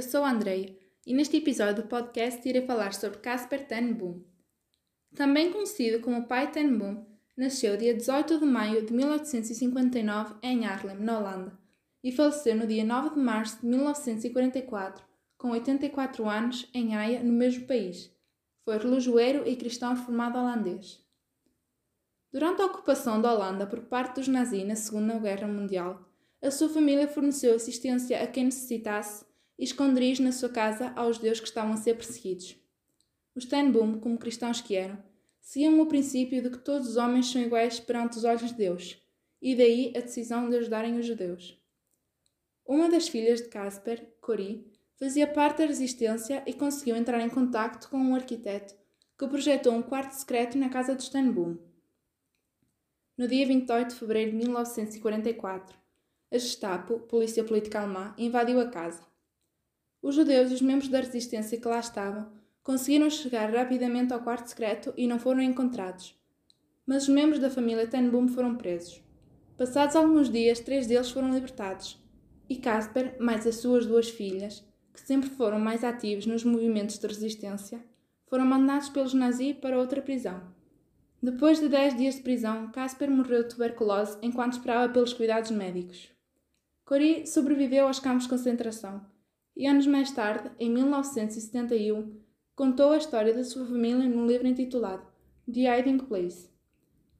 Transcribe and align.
sou 0.00 0.24
a 0.24 0.30
Andreia 0.30 0.74
e 1.06 1.12
neste 1.12 1.36
episódio 1.36 1.82
do 1.82 1.88
podcast 1.88 2.48
irei 2.48 2.64
falar 2.64 2.94
sobre 2.94 3.18
Casper 3.18 3.66
ten 3.66 3.92
Boom. 3.92 4.22
Também 5.14 5.52
conhecido 5.52 6.00
como 6.00 6.26
Pai 6.26 6.50
ten 6.50 6.78
Boom, 6.78 7.04
nasceu 7.36 7.76
dia 7.76 7.92
18 7.92 8.38
de 8.38 8.46
maio 8.46 8.86
de 8.86 8.92
1859 8.92 10.36
em 10.42 10.64
Haarlem, 10.64 10.96
na 10.96 11.18
Holanda, 11.18 11.58
e 12.02 12.12
faleceu 12.12 12.54
no 12.56 12.66
dia 12.66 12.84
9 12.84 13.10
de 13.10 13.20
março 13.20 13.60
de 13.60 13.66
1944, 13.66 15.04
com 15.36 15.50
84 15.50 16.28
anos, 16.28 16.68
em 16.72 16.94
Haia, 16.94 17.22
no 17.22 17.32
mesmo 17.32 17.66
país. 17.66 18.10
Foi 18.64 18.78
relojoeiro 18.78 19.46
e 19.46 19.56
cristão 19.56 19.94
reformado 19.94 20.38
holandês. 20.38 21.02
Durante 22.32 22.62
a 22.62 22.66
ocupação 22.66 23.20
da 23.20 23.34
Holanda 23.34 23.66
por 23.66 23.80
parte 23.82 24.14
dos 24.14 24.28
nazis 24.28 24.66
na 24.66 24.76
Segunda 24.76 25.18
Guerra 25.18 25.48
Mundial, 25.48 26.08
a 26.40 26.50
sua 26.50 26.68
família 26.68 27.06
forneceu 27.06 27.54
assistência 27.54 28.22
a 28.22 28.26
quem 28.26 28.44
necessitasse 28.44 29.24
e 29.62 29.64
esconderijo 29.64 30.24
na 30.24 30.32
sua 30.32 30.48
casa 30.48 30.92
aos 30.96 31.18
judeus 31.18 31.38
que 31.38 31.46
estavam 31.46 31.74
a 31.74 31.76
ser 31.76 31.94
perseguidos. 31.94 32.56
Os 33.32 33.44
Tenboom, 33.44 34.00
como 34.00 34.18
cristãos 34.18 34.60
que 34.60 34.74
eram, 34.74 35.00
seguiam 35.40 35.80
o 35.80 35.86
princípio 35.86 36.42
de 36.42 36.50
que 36.50 36.58
todos 36.58 36.88
os 36.88 36.96
homens 36.96 37.30
são 37.30 37.40
iguais 37.40 37.78
perante 37.78 38.18
os 38.18 38.24
olhos 38.24 38.48
de 38.48 38.54
Deus, 38.54 39.00
e 39.40 39.54
daí 39.54 39.92
a 39.96 40.00
decisão 40.00 40.50
de 40.50 40.56
ajudarem 40.56 40.98
os 40.98 41.06
judeus. 41.06 41.56
Uma 42.66 42.90
das 42.90 43.06
filhas 43.06 43.40
de 43.40 43.50
Casper, 43.50 44.16
Cori, 44.20 44.66
fazia 44.96 45.28
parte 45.28 45.58
da 45.58 45.66
resistência 45.66 46.42
e 46.44 46.52
conseguiu 46.52 46.96
entrar 46.96 47.20
em 47.20 47.30
contato 47.30 47.88
com 47.88 47.98
um 47.98 48.16
arquiteto 48.16 48.74
que 49.16 49.28
projetou 49.28 49.74
um 49.74 49.82
quarto 49.82 50.10
secreto 50.10 50.58
na 50.58 50.70
casa 50.70 50.96
dos 50.96 51.08
Tenboom. 51.08 51.56
No 53.16 53.28
dia 53.28 53.46
28 53.46 53.90
de 53.90 53.94
fevereiro 53.94 54.32
de 54.32 54.38
1944, 54.38 55.78
a 56.32 56.38
Gestapo, 56.38 56.98
polícia 56.98 57.44
política 57.44 57.80
alemã, 57.80 58.12
invadiu 58.18 58.58
a 58.58 58.68
casa. 58.68 59.11
Os 60.02 60.16
judeus 60.16 60.50
e 60.50 60.54
os 60.54 60.60
membros 60.60 60.88
da 60.88 60.98
resistência 60.98 61.56
que 61.56 61.68
lá 61.68 61.78
estavam 61.78 62.26
conseguiram 62.60 63.08
chegar 63.08 63.48
rapidamente 63.54 64.12
ao 64.12 64.20
quarto 64.20 64.48
secreto 64.48 64.92
e 64.96 65.06
não 65.06 65.16
foram 65.16 65.40
encontrados. 65.40 66.20
Mas 66.84 67.04
os 67.04 67.08
membros 67.08 67.38
da 67.38 67.48
família 67.48 67.86
Tenboom 67.86 68.26
foram 68.26 68.56
presos. 68.56 69.00
Passados 69.56 69.94
alguns 69.94 70.28
dias, 70.28 70.58
três 70.58 70.88
deles 70.88 71.12
foram 71.12 71.32
libertados. 71.32 72.02
E 72.48 72.56
Casper, 72.56 73.16
mais 73.20 73.46
as 73.46 73.56
suas 73.56 73.86
duas 73.86 74.10
filhas, 74.10 74.64
que 74.92 75.00
sempre 75.00 75.30
foram 75.30 75.60
mais 75.60 75.84
ativos 75.84 76.26
nos 76.26 76.42
movimentos 76.42 76.98
de 76.98 77.06
resistência, 77.06 77.80
foram 78.26 78.44
mandados 78.44 78.88
pelos 78.88 79.14
nazis 79.14 79.54
para 79.54 79.78
outra 79.78 80.02
prisão. 80.02 80.42
Depois 81.22 81.60
de 81.60 81.68
10 81.68 81.96
dias 81.96 82.16
de 82.16 82.22
prisão, 82.22 82.72
Casper 82.72 83.08
morreu 83.08 83.44
de 83.44 83.50
tuberculose 83.50 84.18
enquanto 84.20 84.54
esperava 84.54 84.92
pelos 84.92 85.12
cuidados 85.12 85.52
médicos. 85.52 86.10
Cori 86.84 87.24
sobreviveu 87.24 87.86
aos 87.86 88.00
campos 88.00 88.24
de 88.24 88.30
concentração 88.30 89.11
e, 89.56 89.66
anos 89.66 89.86
mais 89.86 90.10
tarde, 90.10 90.50
em 90.58 90.70
1971, 90.70 92.20
contou 92.54 92.92
a 92.92 92.96
história 92.96 93.34
da 93.34 93.44
sua 93.44 93.66
família 93.66 94.08
num 94.08 94.26
livro 94.26 94.46
intitulado 94.46 95.06
The 95.52 95.78
Hiding 95.78 95.98
Place. 95.98 96.50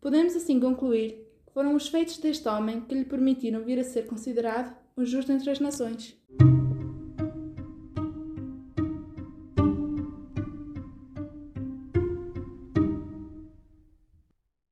Podemos 0.00 0.34
assim 0.34 0.58
concluir 0.58 1.26
que 1.46 1.52
foram 1.52 1.74
os 1.74 1.88
feitos 1.88 2.18
deste 2.18 2.48
homem 2.48 2.80
que 2.80 2.94
lhe 2.94 3.04
permitiram 3.04 3.64
vir 3.64 3.78
a 3.78 3.84
ser 3.84 4.06
considerado 4.06 4.76
o 4.96 5.04
justo 5.04 5.32
entre 5.32 5.50
as 5.50 5.60
nações. 5.60 6.16